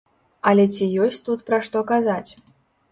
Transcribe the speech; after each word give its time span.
Але 0.51 0.65
ці 0.73 0.87
ёсць 1.05 1.21
тут 1.29 1.47
пра 1.51 1.63
што 1.69 1.87
казаць? 1.95 2.31